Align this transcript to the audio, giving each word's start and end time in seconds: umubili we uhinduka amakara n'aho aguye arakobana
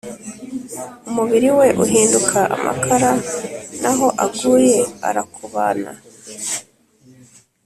umubili 1.07 1.49
we 1.57 1.67
uhinduka 1.83 2.39
amakara 2.55 3.11
n'aho 3.81 4.07
aguye 4.25 4.77
arakobana 5.07 5.91